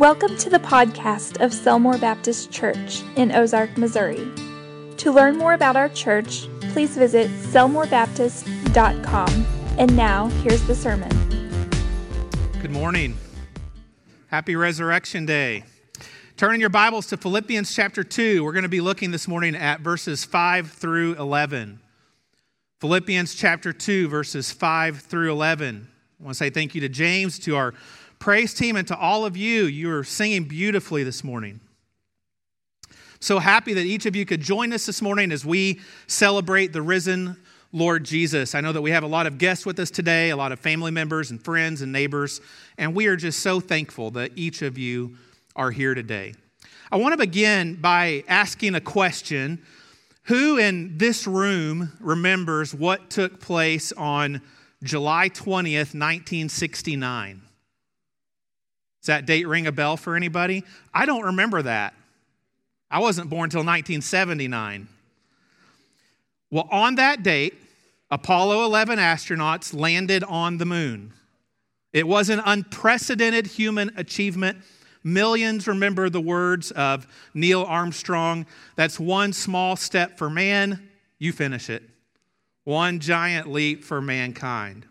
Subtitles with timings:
[0.00, 4.32] Welcome to the podcast of Selmore Baptist Church in Ozark, Missouri.
[4.96, 9.46] To learn more about our church, please visit selmorebaptist.com.
[9.78, 11.10] And now, here's the sermon.
[12.62, 13.14] Good morning.
[14.28, 15.64] Happy Resurrection Day.
[16.38, 18.42] Turn in your Bibles to Philippians chapter 2.
[18.42, 21.78] We're going to be looking this morning at verses 5 through 11.
[22.80, 25.88] Philippians chapter 2, verses 5 through 11.
[26.18, 27.74] I want to say thank you to James, to our
[28.20, 29.64] praise team, and to all of you.
[29.64, 31.58] You are singing beautifully this morning.
[33.18, 36.82] So happy that each of you could join us this morning as we celebrate the
[36.82, 37.36] risen
[37.72, 38.54] Lord Jesus.
[38.54, 40.60] I know that we have a lot of guests with us today, a lot of
[40.60, 42.40] family members and friends and neighbors,
[42.76, 45.16] and we are just so thankful that each of you
[45.56, 46.34] are here today.
[46.92, 49.62] I want to begin by asking a question
[50.24, 54.42] who in this room remembers what took place on
[54.82, 57.42] July 20th, 1969?
[59.00, 60.64] Does that date ring a bell for anybody?
[60.92, 61.94] I don't remember that.
[62.90, 64.88] I wasn't born until 1979.
[66.50, 67.54] Well, on that date,
[68.10, 71.12] Apollo 11 astronauts landed on the moon.
[71.92, 74.58] It was an unprecedented human achievement
[75.02, 81.70] Millions remember the words of Neil Armstrong that's one small step for man, you finish
[81.70, 81.82] it.
[82.64, 84.86] One giant leap for mankind.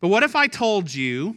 [0.00, 1.36] But what if I told you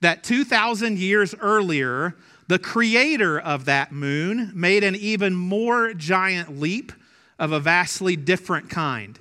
[0.00, 2.16] that 2,000 years earlier,
[2.48, 6.92] the creator of that moon made an even more giant leap
[7.38, 9.18] of a vastly different kind?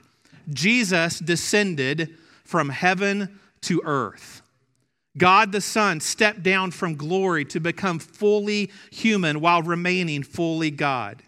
[0.50, 4.42] Jesus descended from heaven to earth.
[5.18, 11.24] God the Son stepped down from glory to become fully human while remaining fully God.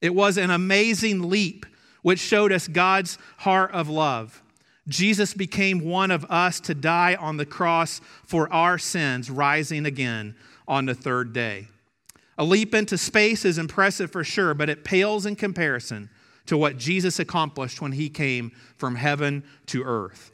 [0.00, 1.66] It was an amazing leap
[2.02, 4.42] which showed us God's heart of love.
[4.88, 10.34] Jesus became one of us to die on the cross for our sins, rising again
[10.66, 11.68] on the third day.
[12.38, 16.08] A leap into space is impressive for sure, but it pales in comparison
[16.46, 20.32] to what Jesus accomplished when he came from heaven to earth.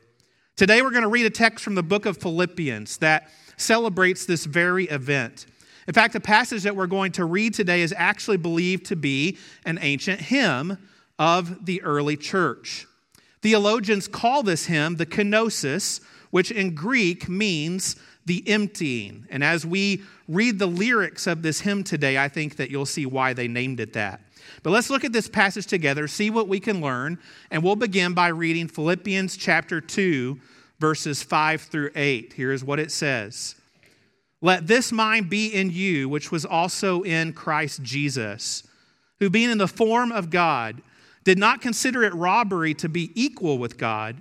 [0.56, 4.46] Today, we're going to read a text from the book of Philippians that celebrates this
[4.46, 5.46] very event.
[5.86, 9.36] In fact, the passage that we're going to read today is actually believed to be
[9.64, 10.78] an ancient hymn
[11.18, 12.86] of the early church.
[13.42, 19.26] Theologians call this hymn the kenosis, which in Greek means the emptying.
[19.30, 23.06] And as we read the lyrics of this hymn today, I think that you'll see
[23.06, 24.20] why they named it that.
[24.62, 27.18] But let's look at this passage together, see what we can learn,
[27.50, 30.38] and we'll begin by reading Philippians chapter 2,
[30.78, 32.32] verses 5 through 8.
[32.32, 33.54] Here's what it says
[34.40, 38.64] Let this mind be in you, which was also in Christ Jesus,
[39.20, 40.82] who being in the form of God,
[41.26, 44.20] did not consider it robbery to be equal with God,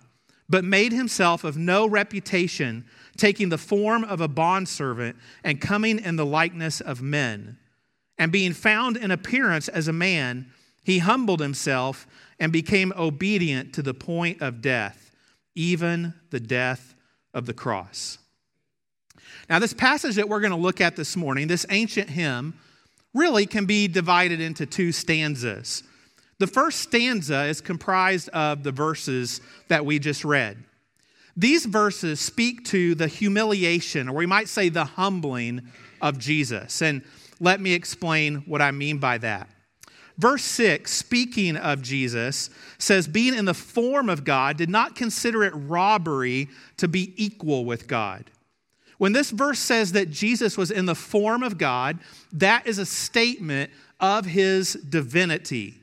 [0.49, 2.83] but made himself of no reputation,
[3.15, 7.59] taking the form of a bondservant and coming in the likeness of men.
[8.17, 10.47] And being found in appearance as a man,
[10.83, 12.07] he humbled himself
[12.39, 15.11] and became obedient to the point of death,
[15.53, 16.95] even the death
[17.35, 18.17] of the cross.
[19.47, 22.55] Now, this passage that we're going to look at this morning, this ancient hymn,
[23.13, 25.83] really can be divided into two stanzas.
[26.39, 30.57] The first stanza is comprised of the verses that we just read.
[31.37, 35.61] These verses speak to the humiliation, or we might say the humbling
[36.01, 36.81] of Jesus.
[36.81, 37.03] And
[37.39, 39.49] let me explain what I mean by that.
[40.17, 45.43] Verse 6, speaking of Jesus, says, Being in the form of God, did not consider
[45.43, 46.47] it robbery
[46.77, 48.31] to be equal with God.
[48.97, 51.99] When this verse says that Jesus was in the form of God,
[52.31, 55.81] that is a statement of his divinity.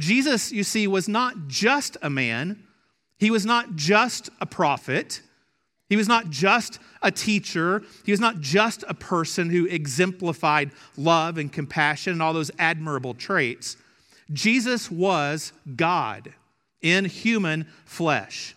[0.00, 2.64] Jesus, you see, was not just a man,
[3.18, 5.20] he was not just a prophet,
[5.90, 7.82] he was not just a teacher.
[8.04, 13.12] He was not just a person who exemplified love and compassion and all those admirable
[13.12, 13.76] traits.
[14.32, 16.32] Jesus was God
[16.80, 18.54] in human flesh.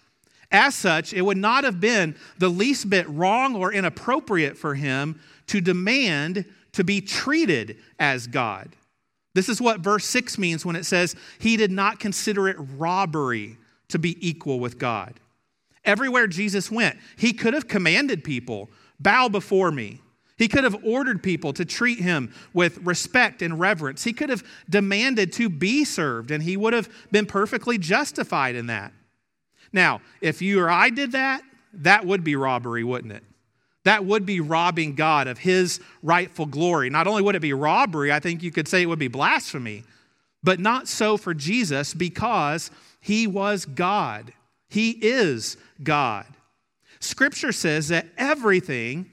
[0.51, 5.19] As such, it would not have been the least bit wrong or inappropriate for him
[5.47, 8.75] to demand to be treated as God.
[9.33, 13.57] This is what verse 6 means when it says, He did not consider it robbery
[13.89, 15.19] to be equal with God.
[15.85, 18.69] Everywhere Jesus went, he could have commanded people,
[18.99, 19.99] bow before me.
[20.37, 24.03] He could have ordered people to treat him with respect and reverence.
[24.03, 28.67] He could have demanded to be served, and he would have been perfectly justified in
[28.67, 28.93] that.
[29.71, 31.43] Now, if you or I did that,
[31.73, 33.23] that would be robbery, wouldn't it?
[33.83, 36.89] That would be robbing God of his rightful glory.
[36.89, 39.83] Not only would it be robbery, I think you could say it would be blasphemy,
[40.41, 42.71] but not so for Jesus because
[43.01, 44.33] he was God.
[44.69, 46.25] He is God.
[46.99, 49.09] Scripture says that everything,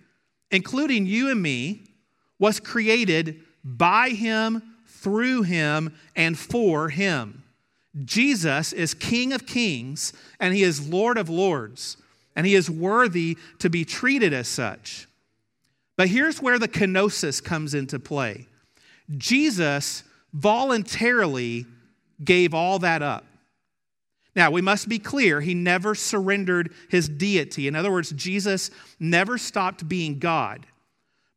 [0.51, 1.83] including you and me,
[2.39, 7.43] was created by him, through him, and for him.
[8.05, 11.97] Jesus is King of kings and he is Lord of lords,
[12.37, 15.09] and he is worthy to be treated as such.
[15.97, 18.47] But here's where the kenosis comes into play
[19.17, 21.67] Jesus voluntarily
[22.23, 23.25] gave all that up.
[24.37, 27.67] Now, we must be clear, he never surrendered his deity.
[27.67, 30.67] In other words, Jesus never stopped being God.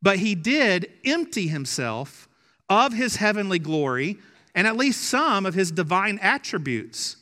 [0.01, 2.27] But he did empty himself
[2.69, 4.19] of his heavenly glory
[4.53, 7.17] and at least some of his divine attributes.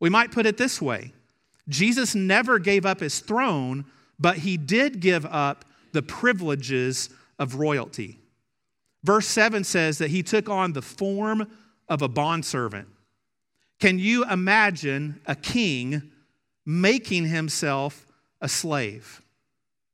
[0.00, 1.12] We might put it this way
[1.68, 3.84] Jesus never gave up his throne,
[4.18, 8.18] but he did give up the privileges of royalty.
[9.04, 11.48] Verse 7 says that he took on the form
[11.88, 12.88] of a bondservant.
[13.80, 16.10] Can you imagine a king
[16.66, 18.06] making himself
[18.40, 19.22] a slave?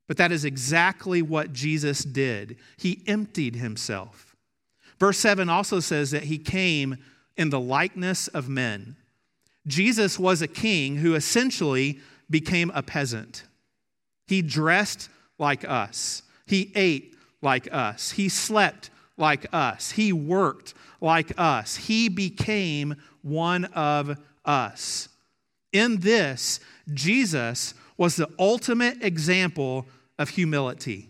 [0.07, 2.57] But that is exactly what Jesus did.
[2.77, 4.35] He emptied himself.
[4.99, 6.97] Verse 7 also says that he came
[7.37, 8.95] in the likeness of men.
[9.67, 13.43] Jesus was a king who essentially became a peasant.
[14.27, 21.31] He dressed like us, he ate like us, he slept like us, he worked like
[21.37, 25.09] us, he became one of us.
[25.71, 26.59] In this,
[26.93, 31.09] Jesus was the ultimate example of humility.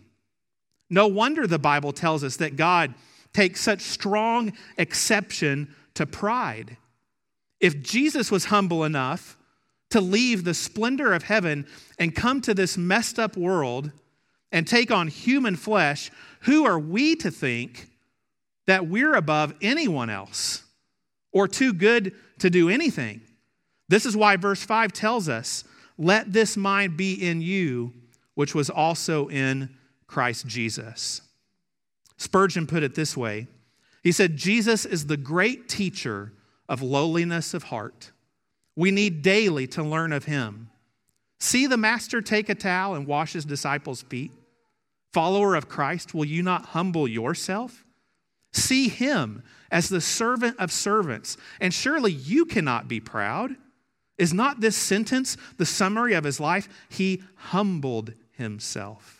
[0.90, 2.94] No wonder the Bible tells us that God
[3.32, 6.76] takes such strong exception to pride.
[7.60, 9.36] If Jesus was humble enough
[9.90, 11.66] to leave the splendor of heaven
[11.98, 13.92] and come to this messed up world
[14.52, 16.10] and take on human flesh,
[16.40, 17.88] who are we to think
[18.66, 20.64] that we're above anyone else?
[21.36, 23.20] or too good to do anything.
[23.90, 25.64] This is why verse 5 tells us,
[25.98, 27.92] Let this mind be in you,
[28.34, 29.76] which was also in
[30.06, 31.20] Christ Jesus.
[32.16, 33.48] Spurgeon put it this way
[34.02, 36.32] He said, Jesus is the great teacher
[36.68, 38.12] of lowliness of heart.
[38.74, 40.70] We need daily to learn of him.
[41.38, 44.32] See the master take a towel and wash his disciples' feet.
[45.12, 47.84] Follower of Christ, will you not humble yourself?
[48.52, 51.36] See him as the servant of servants.
[51.60, 53.56] And surely you cannot be proud.
[54.18, 56.68] Is not this sentence the summary of his life?
[56.88, 59.15] He humbled himself.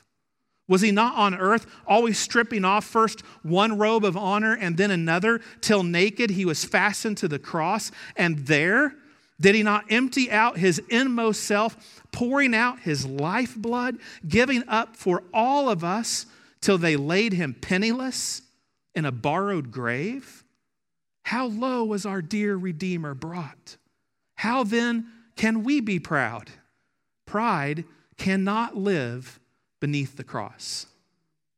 [0.69, 4.91] Was he not on earth always stripping off first one robe of honor and then
[4.91, 7.93] another till naked he was fastened to the cross?
[8.17, 8.95] And there,
[9.41, 15.23] did he not empty out his inmost self, pouring out his lifeblood, giving up for
[15.33, 16.27] all of us
[16.61, 18.43] till they laid him penniless?
[18.97, 20.43] in a borrowed grave?
[21.23, 23.77] How low was our dear Redeemer brought?
[24.37, 26.51] How then can we be proud?
[27.27, 27.85] Pride
[28.17, 29.39] cannot live
[29.87, 30.87] beneath the cross.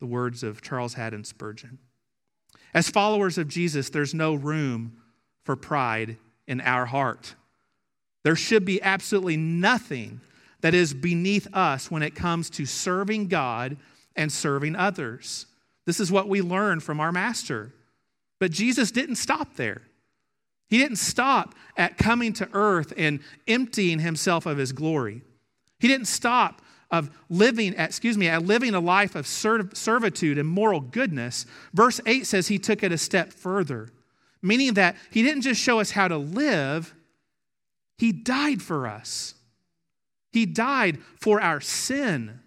[0.01, 1.79] The words of Charles Haddon Spurgeon.
[2.75, 4.99] As followers of Jesus, there's no room
[5.45, 7.37] for pride in our heart.
[8.25, 10.21] There should be absolutely nothing
[10.61, 13.79] that is beneath us when it comes to serving God
[14.15, 15.47] and serving others.
[15.87, 17.73] This is what we learn from our master.
[18.41, 19.81] But Jesus didn't stop there.
[20.69, 25.23] He didn't stop at coming to earth and emptying himself of his glory.
[25.81, 26.61] He didn't stop
[26.91, 31.45] of living, excuse me, at living a life of servitude and moral goodness.
[31.75, 33.91] Verse 8 says he took it a step further,
[34.41, 36.95] meaning that he didn't just show us how to live,
[37.99, 39.35] he died for us.
[40.33, 42.41] He died for our sin.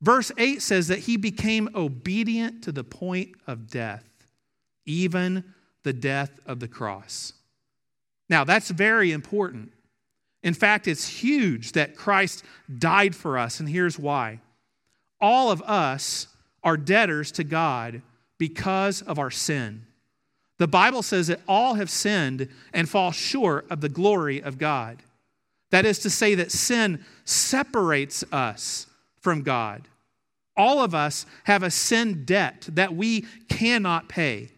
[0.00, 4.04] Verse 8 says that he became obedient to the point of death,
[4.84, 5.44] even
[5.82, 7.32] the death of the cross.
[8.28, 9.72] Now, that's very important.
[10.42, 12.44] In fact, it's huge that Christ
[12.78, 14.40] died for us, and here's why.
[15.20, 16.26] All of us
[16.64, 18.02] are debtors to God
[18.38, 19.86] because of our sin.
[20.58, 25.02] The Bible says that all have sinned and fall short of the glory of God.
[25.70, 28.86] That is to say, that sin separates us
[29.20, 29.88] from God.
[30.56, 34.50] All of us have a sin debt that we cannot pay.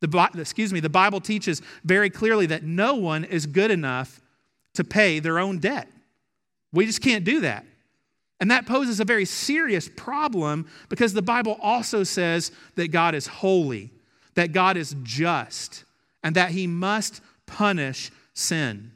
[0.00, 4.20] The, excuse me, the Bible teaches very clearly that no one is good enough
[4.78, 5.88] to pay their own debt.
[6.72, 7.66] We just can't do that.
[8.38, 13.26] And that poses a very serious problem because the Bible also says that God is
[13.26, 13.90] holy,
[14.34, 15.82] that God is just,
[16.22, 18.92] and that he must punish sin.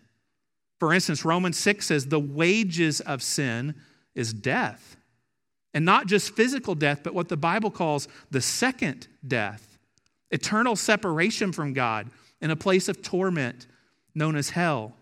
[0.78, 3.74] For instance, Romans 6 says the wages of sin
[4.14, 4.96] is death.
[5.74, 9.68] And not just physical death, but what the Bible calls the second death
[10.30, 12.08] eternal separation from God
[12.40, 13.66] in a place of torment
[14.14, 14.94] known as hell.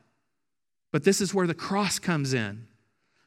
[0.92, 2.66] But this is where the cross comes in.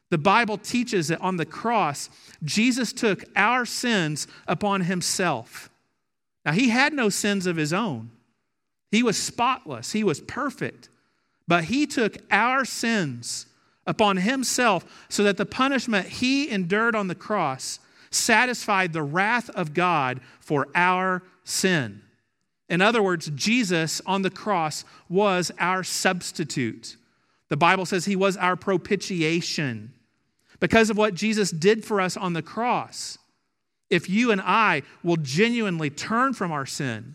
[0.10, 2.10] The Bible teaches that on the cross,
[2.43, 5.70] Jesus took our sins upon himself.
[6.46, 8.12] Now, he had no sins of his own.
[8.91, 10.89] He was spotless, he was perfect.
[11.48, 13.48] But he took our sins
[13.86, 17.79] upon himself so that the punishment he endured on the cross
[18.12, 22.01] satisfied the wrath of God for our sin.
[22.70, 26.98] In other words, Jesus on the cross was our substitute.
[27.53, 29.93] The Bible says he was our propitiation.
[30.60, 33.19] Because of what Jesus did for us on the cross,
[33.91, 37.13] if you and I will genuinely turn from our sin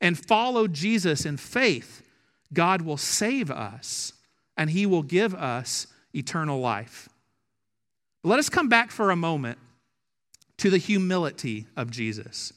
[0.00, 2.00] and follow Jesus in faith,
[2.52, 4.12] God will save us
[4.56, 7.08] and he will give us eternal life.
[8.22, 9.58] Let us come back for a moment
[10.58, 12.52] to the humility of Jesus.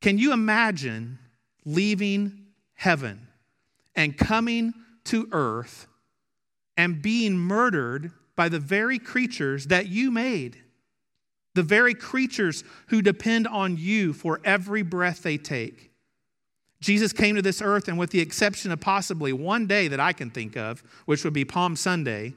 [0.00, 1.20] Can you imagine
[1.64, 3.28] leaving heaven
[3.94, 4.74] and coming
[5.04, 5.86] to earth
[6.76, 10.56] and being murdered by the very creatures that you made?
[11.54, 15.90] The very creatures who depend on you for every breath they take.
[16.80, 20.12] Jesus came to this earth, and with the exception of possibly one day that I
[20.12, 22.34] can think of, which would be Palm Sunday,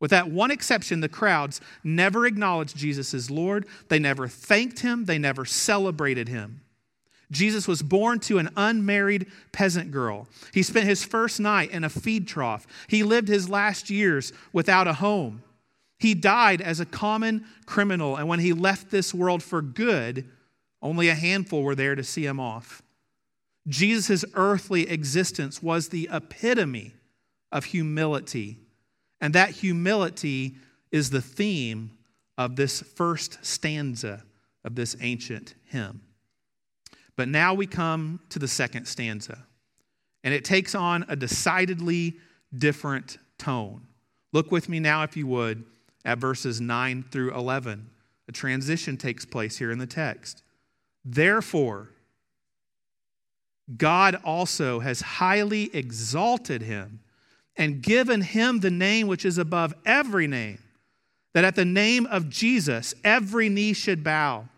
[0.00, 3.66] with that one exception, the crowds never acknowledged Jesus as Lord.
[3.88, 6.62] They never thanked him, they never celebrated him.
[7.30, 10.26] Jesus was born to an unmarried peasant girl.
[10.52, 12.66] He spent his first night in a feed trough.
[12.88, 15.42] He lived his last years without a home.
[15.98, 20.28] He died as a common criminal, and when he left this world for good,
[20.82, 22.82] only a handful were there to see him off.
[23.68, 26.94] Jesus' earthly existence was the epitome
[27.52, 28.58] of humility.
[29.20, 30.56] And that humility
[30.90, 31.92] is the theme
[32.38, 34.24] of this first stanza
[34.64, 36.00] of this ancient hymn.
[37.20, 39.44] But now we come to the second stanza,
[40.24, 42.16] and it takes on a decidedly
[42.56, 43.86] different tone.
[44.32, 45.62] Look with me now, if you would,
[46.06, 47.90] at verses 9 through 11.
[48.26, 50.42] A transition takes place here in the text.
[51.04, 51.90] Therefore,
[53.76, 57.00] God also has highly exalted him
[57.54, 60.60] and given him the name which is above every name,
[61.34, 64.48] that at the name of Jesus every knee should bow,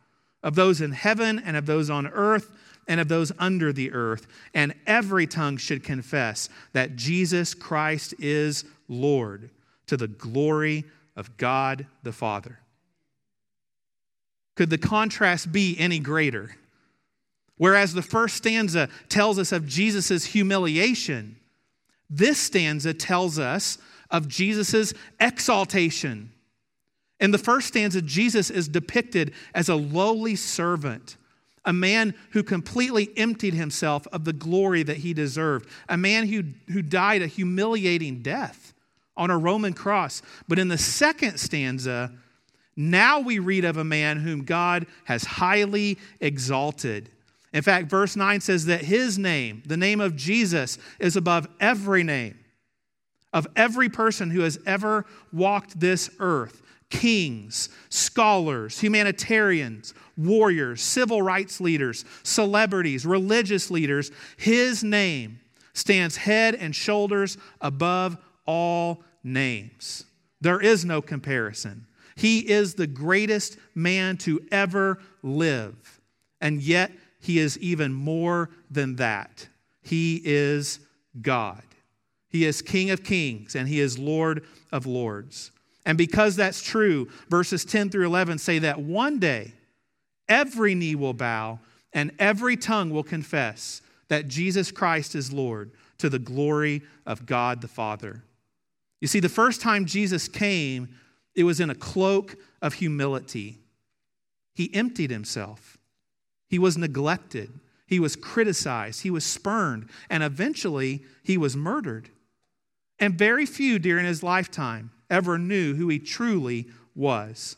[0.42, 2.50] of those in heaven and of those on earth
[2.88, 8.64] and of those under the earth, and every tongue should confess that Jesus Christ is
[8.88, 9.50] Lord,
[9.86, 10.84] to the glory
[11.14, 12.58] of God the Father.
[14.56, 16.56] Could the contrast be any greater?
[17.56, 21.36] Whereas the first stanza tells us of Jesus' humiliation,
[22.10, 23.78] this stanza tells us
[24.10, 26.31] of Jesus' exaltation.
[27.20, 31.16] In the first stanza, Jesus is depicted as a lowly servant,
[31.64, 36.44] a man who completely emptied himself of the glory that he deserved, a man who,
[36.72, 38.74] who died a humiliating death
[39.16, 40.22] on a Roman cross.
[40.48, 42.12] But in the second stanza,
[42.74, 47.10] now we read of a man whom God has highly exalted.
[47.52, 52.02] In fact, verse 9 says that his name, the name of Jesus, is above every
[52.02, 52.38] name
[53.32, 61.58] of every person who has ever walked this earth kings, scholars, humanitarians, warriors, civil rights
[61.58, 64.10] leaders, celebrities, religious leaders.
[64.36, 65.40] His name
[65.72, 70.04] stands head and shoulders above all names.
[70.42, 71.86] There is no comparison.
[72.14, 76.00] He is the greatest man to ever live.
[76.42, 79.48] And yet, he is even more than that.
[79.80, 80.78] He is
[81.22, 81.62] God.
[82.28, 85.52] He is King of kings and He is Lord of lords.
[85.84, 89.52] And because that's true, verses 10 through 11 say that one day
[90.28, 91.58] every knee will bow
[91.92, 97.60] and every tongue will confess that Jesus Christ is Lord to the glory of God
[97.60, 98.22] the Father.
[99.00, 100.88] You see, the first time Jesus came,
[101.34, 103.58] it was in a cloak of humility.
[104.54, 105.78] He emptied himself.
[106.48, 107.50] He was neglected.
[107.86, 109.02] He was criticized.
[109.02, 109.88] He was spurned.
[110.08, 112.10] And eventually, he was murdered.
[112.98, 116.66] And very few during his lifetime ever knew who he truly
[116.96, 117.56] was.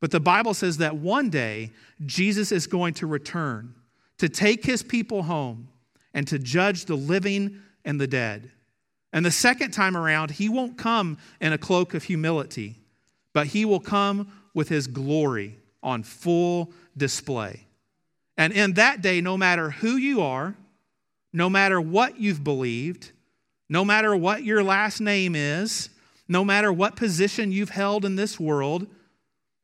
[0.00, 1.72] But the Bible says that one day,
[2.04, 3.74] Jesus is going to return
[4.18, 5.68] to take his people home
[6.12, 8.50] and to judge the living and the dead.
[9.12, 12.76] And the second time around, he won't come in a cloak of humility,
[13.32, 17.66] but he will come with his glory on full display.
[18.36, 20.54] And in that day, no matter who you are,
[21.32, 23.10] no matter what you've believed,
[23.68, 25.90] no matter what your last name is,
[26.28, 28.86] no matter what position you've held in this world,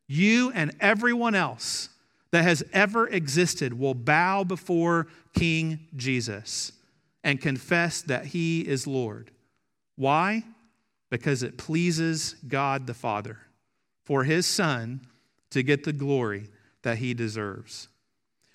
[0.06, 1.88] you and everyone else
[2.30, 6.72] that has ever existed will bow before King Jesus
[7.24, 9.30] and confess that he is Lord.
[9.96, 10.44] Why?
[11.10, 13.38] Because it pleases God the Father
[14.04, 15.00] for his Son
[15.50, 16.48] to get the glory
[16.82, 17.88] that he deserves.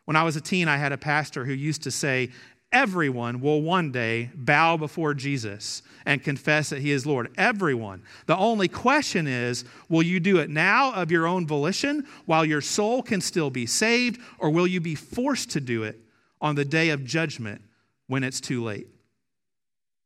[0.06, 2.32] When I was a teen, I had a pastor who used to say,
[2.76, 7.32] Everyone will one day bow before Jesus and confess that he is Lord.
[7.38, 8.04] Everyone.
[8.26, 12.60] The only question is will you do it now of your own volition while your
[12.60, 16.02] soul can still be saved, or will you be forced to do it
[16.42, 17.62] on the day of judgment
[18.08, 18.90] when it's too late?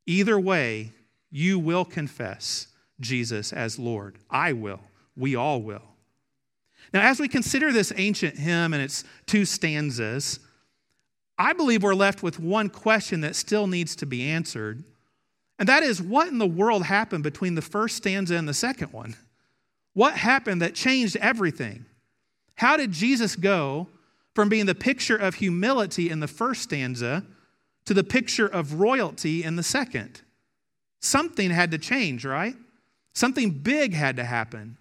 [0.05, 0.91] Either way,
[1.31, 2.67] you will confess
[2.99, 4.19] Jesus as Lord.
[4.29, 4.81] I will.
[5.17, 5.81] We all will.
[6.93, 10.39] Now, as we consider this ancient hymn and its two stanzas,
[11.39, 14.84] I believe we're left with one question that still needs to be answered.
[15.58, 18.91] And that is what in the world happened between the first stanza and the second
[18.91, 19.15] one?
[19.93, 21.86] What happened that changed everything?
[22.55, 23.88] How did Jesus go
[24.36, 27.24] from being the picture of humility in the first stanza
[27.86, 30.22] to the picture of royalty in the second?
[31.00, 32.55] Something had to change, right?
[33.13, 34.77] Something big had to happen.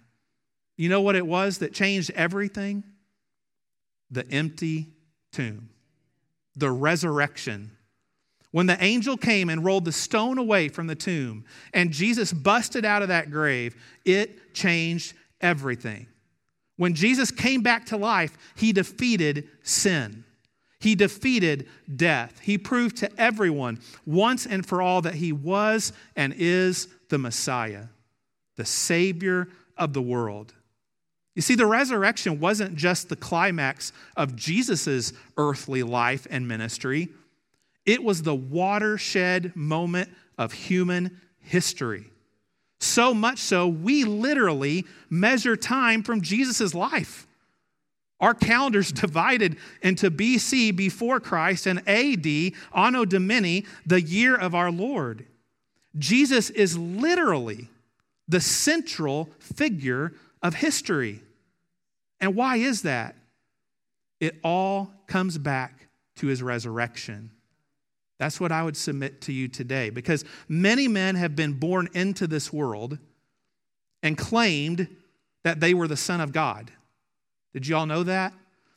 [0.75, 2.83] You know what it was that changed everything?
[4.11, 4.87] The empty
[5.31, 5.69] tomb
[6.59, 7.71] the resurrection.
[8.51, 12.83] When the angel came and rolled the stone away from the tomb and Jesus busted
[12.83, 13.75] out of that grave,
[14.05, 16.07] it changed everything.
[16.77, 20.23] When Jesus came back to life, he defeated sin.
[20.79, 22.39] He defeated death.
[22.39, 27.85] He proved to everyone once and for all that he was and is the Messiah,
[28.55, 30.53] the Savior of the world.
[31.39, 37.07] You see, the resurrection wasn't just the climax of Jesus' earthly life and ministry,
[37.85, 42.03] it was the watershed moment of human history.
[42.81, 47.25] So much so, we literally measure time from Jesus' life.
[48.19, 54.73] Our calendar's divided into BC, before Christ, and AD, Anno Domini, the year of our
[54.73, 55.25] Lord.
[55.97, 57.69] Jesus is literally
[58.27, 60.11] the central figure
[60.43, 61.21] of history.
[62.21, 63.15] And why is that?
[64.19, 67.31] It all comes back to his resurrection.
[68.17, 72.27] That's what I would submit to you today because many men have been born into
[72.27, 72.97] this world
[74.03, 74.87] and claimed
[75.43, 76.71] that they were the Son of God.
[77.53, 78.33] Did you all know that?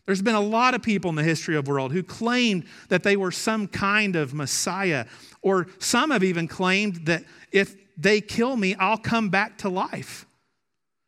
[0.06, 3.02] There's been a lot of people in the history of the world who claimed that
[3.02, 5.06] they were some kind of Messiah,
[5.42, 10.26] or some have even claimed that if they kill me, I'll come back to life.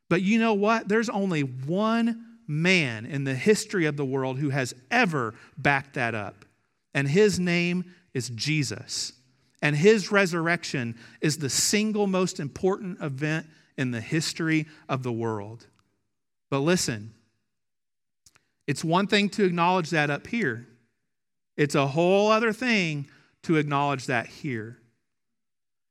[0.09, 0.89] But you know what?
[0.89, 6.15] There's only one man in the history of the world who has ever backed that
[6.15, 6.45] up.
[6.95, 9.13] And his name is Jesus.
[9.63, 15.67] And his resurrection is the single most important event in the history of the world.
[16.51, 17.15] But listen,
[18.67, 20.67] it's one thing to acknowledge that up here,
[21.57, 23.09] it's a whole other thing
[23.43, 24.79] to acknowledge that here.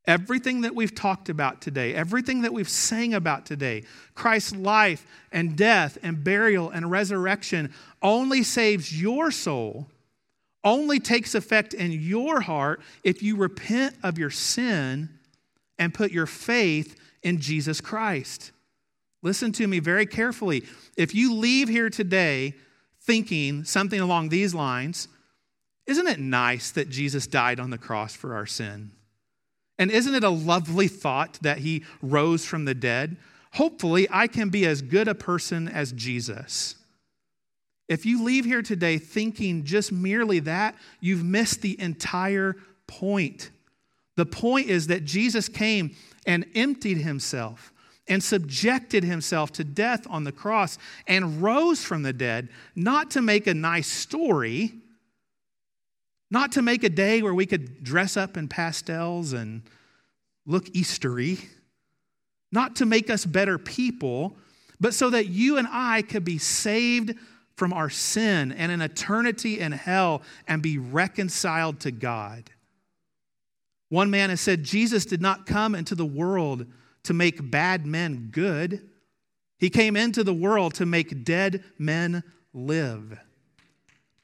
[0.05, 3.83] Everything that we've talked about today, everything that we've sang about today,
[4.15, 9.87] Christ's life and death and burial and resurrection only saves your soul,
[10.63, 15.09] only takes effect in your heart if you repent of your sin
[15.79, 18.51] and put your faith in Jesus Christ.
[19.21, 20.63] Listen to me very carefully.
[20.97, 22.55] If you leave here today
[23.01, 25.07] thinking something along these lines,
[25.87, 28.91] isn't it nice that Jesus died on the cross for our sin?
[29.77, 33.17] And isn't it a lovely thought that he rose from the dead?
[33.53, 36.75] Hopefully, I can be as good a person as Jesus.
[37.87, 42.55] If you leave here today thinking just merely that, you've missed the entire
[42.87, 43.51] point.
[44.15, 47.73] The point is that Jesus came and emptied himself
[48.07, 53.21] and subjected himself to death on the cross and rose from the dead, not to
[53.21, 54.73] make a nice story,
[56.33, 59.61] not to make a day where we could dress up in pastels and
[60.47, 61.39] look Eastery,
[62.51, 64.35] not to make us better people,
[64.79, 67.13] but so that you and I could be saved
[67.55, 72.49] from our sin and an eternity in hell and be reconciled to God.
[73.89, 76.65] One man has said Jesus did not come into the world
[77.03, 78.89] to make bad men good.
[79.59, 82.23] He came into the world to make dead men
[82.55, 83.19] live.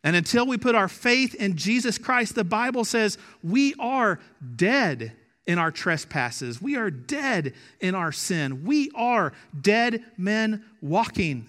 [0.03, 4.19] And until we put our faith in Jesus Christ, the Bible says we are
[4.55, 5.13] dead
[5.45, 6.61] in our trespasses.
[6.61, 8.63] We are dead in our sin.
[8.63, 11.47] We are dead men walking.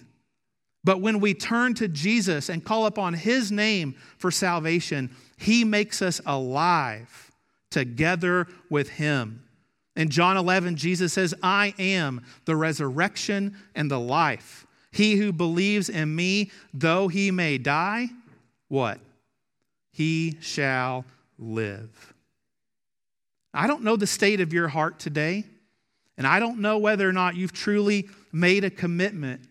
[0.83, 6.01] But when we turn to Jesus and call upon his name for salvation, he makes
[6.01, 7.31] us alive
[7.69, 9.43] together with him.
[9.95, 14.65] In John 11, Jesus says, I am the resurrection and the life.
[14.91, 18.09] He who believes in me, though he may die,
[18.71, 19.01] what?
[19.91, 21.03] He shall
[21.37, 22.13] live.
[23.53, 25.43] I don't know the state of your heart today,
[26.17, 29.41] and I don't know whether or not you've truly made a commitment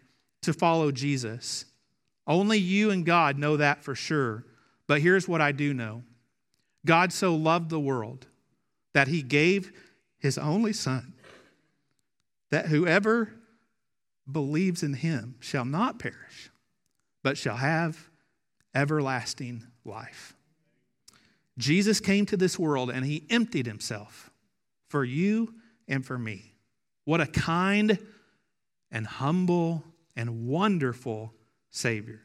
[0.40, 1.66] to follow Jesus.
[2.26, 4.46] Only you and God know that for sure.
[4.86, 6.02] But here's what I do know
[6.86, 8.26] God so loved the world
[8.94, 9.70] that he gave
[10.18, 11.12] his only Son,
[12.50, 13.34] that whoever
[14.32, 16.50] believes in him shall not perish,
[17.22, 18.09] but shall have
[18.74, 20.34] everlasting life.
[21.58, 24.30] Jesus came to this world and he emptied himself
[24.88, 25.54] for you
[25.88, 26.54] and for me.
[27.04, 27.98] What a kind
[28.90, 29.84] and humble
[30.16, 31.34] and wonderful
[31.70, 32.22] Savior.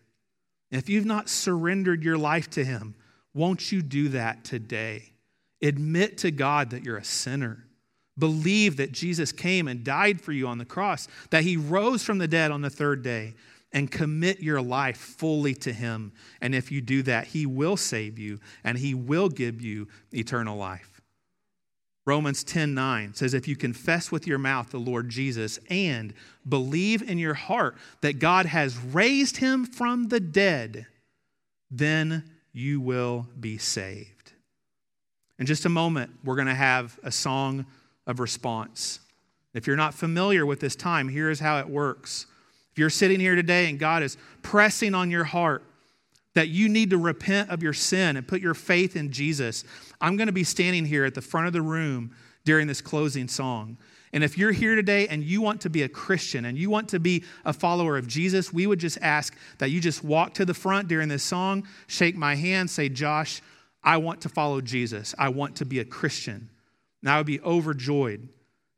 [0.72, 2.96] If you've not surrendered your life to him,
[3.34, 5.12] won't you do that today?
[5.62, 7.66] Admit to God that you're a sinner.
[8.18, 12.18] Believe that Jesus came and died for you on the cross, that he rose from
[12.18, 13.36] the dead on the third day,
[13.76, 16.14] and commit your life fully to him.
[16.40, 20.58] And if you do that, he will save you and he will give you eternal
[20.58, 21.02] life.
[22.06, 26.14] Romans 10 9 says, If you confess with your mouth the Lord Jesus and
[26.48, 30.88] believe in your heart that God has raised him from the dead,
[31.70, 34.32] then you will be saved.
[35.38, 37.66] In just a moment, we're going to have a song
[38.08, 39.02] of response.
[39.54, 42.28] If you're not familiar with this time, here is how it works.
[42.76, 45.64] If you're sitting here today and God is pressing on your heart
[46.34, 49.64] that you need to repent of your sin and put your faith in Jesus,
[50.02, 53.30] I'm going to be standing here at the front of the room during this closing
[53.30, 53.78] song.
[54.12, 56.90] And if you're here today and you want to be a Christian and you want
[56.90, 60.44] to be a follower of Jesus, we would just ask that you just walk to
[60.44, 63.42] the front during this song, shake my hand, say, Josh,
[63.86, 65.16] I want to follow Jesus.
[65.18, 66.50] I want to be a Christian.
[67.02, 68.28] And I would be overjoyed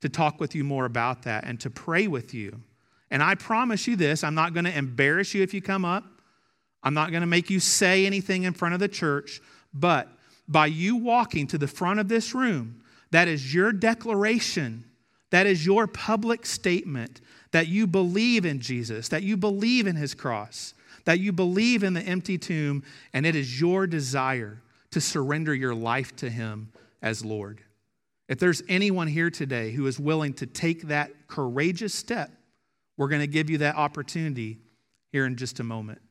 [0.02, 2.62] to talk with you more about that and to pray with you.
[3.10, 6.04] And I promise you this I'm not going to embarrass you if you come up.
[6.84, 9.42] I'm not going to make you say anything in front of the church.
[9.74, 10.10] But
[10.48, 14.86] by you walking to the front of this room, that is your declaration,
[15.32, 20.14] that is your public statement that you believe in Jesus, that you believe in his
[20.14, 20.74] cross,
[21.06, 25.74] that you believe in the empty tomb, and it is your desire to surrender your
[25.76, 27.62] life to him as Lord.
[28.28, 32.32] If there's anyone here today who is willing to take that courageous step,
[32.98, 34.60] we're going to give you that opportunity
[35.12, 36.02] here in just a moment.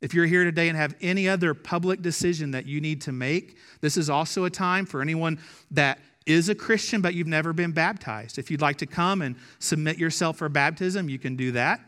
[0.00, 3.56] If you're here today and have any other public decision that you need to make,
[3.80, 5.38] this is also a time for anyone
[5.70, 8.38] that is a Christian but you've never been baptized.
[8.38, 11.80] If you'd like to come and submit yourself for baptism, you can do that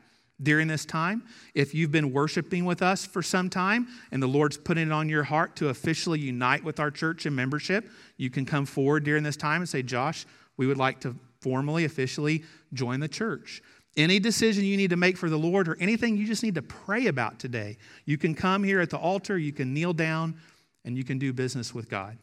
[0.42, 1.25] during this time.
[1.55, 5.09] If you've been worshiping with us for some time and the Lord's putting it on
[5.09, 9.23] your heart to officially unite with our church and membership, you can come forward during
[9.23, 12.42] this time and say, Josh, we would like to formally, officially
[12.73, 13.62] join the church.
[13.96, 16.62] Any decision you need to make for the Lord or anything you just need to
[16.62, 20.37] pray about today, you can come here at the altar, you can kneel down,
[20.85, 22.18] and you can do business with God.